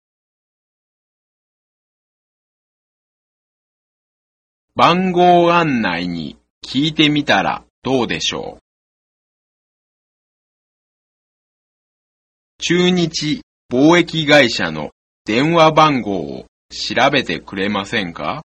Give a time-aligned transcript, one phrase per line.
[4.74, 8.62] 番号案内に聞いてみたらどうでしょう。
[12.58, 14.90] 中日貿易会社の
[15.24, 18.42] 電話番号を調べてくれませんか？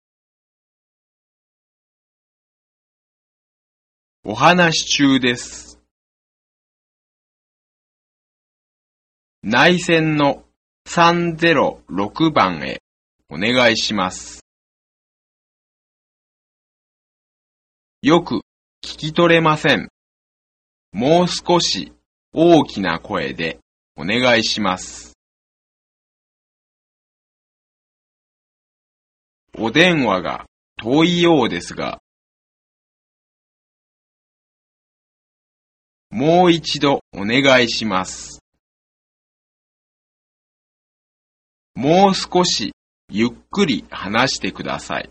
[4.24, 5.75] お話し中です。
[9.48, 10.44] 内線の
[10.90, 12.82] 306番へ
[13.30, 14.44] お願いします。
[18.02, 18.42] よく
[18.84, 19.90] 聞き取れません。
[20.94, 21.94] もう少し
[22.34, 23.60] 大きな声で
[23.96, 25.14] お願いします。
[29.56, 30.46] お電話が
[30.82, 32.00] 遠いようですが、
[36.10, 38.40] もう一度お願いします。
[41.76, 42.72] もう少し
[43.12, 45.10] ゆっくり話してください。